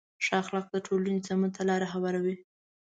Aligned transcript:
ښه 0.25 0.33
اخلاق 0.41 0.65
د 0.71 0.75
ټولنې 0.87 1.21
سمون 1.27 1.49
ته 1.55 1.61
لاره 1.69 1.87
هواروي. 1.93 2.35